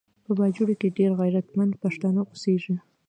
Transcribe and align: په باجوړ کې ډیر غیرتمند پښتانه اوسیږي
په 0.25 0.31
باجوړ 0.39 0.69
کې 0.79 0.95
ډیر 0.97 1.11
غیرتمند 1.19 1.79
پښتانه 1.83 2.19
اوسیږي 2.29 2.75